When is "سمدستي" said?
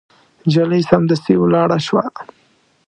0.91-1.33